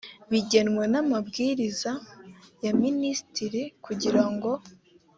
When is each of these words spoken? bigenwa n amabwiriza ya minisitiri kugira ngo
bigenwa 0.31 0.83
n 0.91 0.95
amabwiriza 1.01 1.91
ya 2.63 2.71
minisitiri 2.81 3.61
kugira 3.85 4.23
ngo 4.33 4.51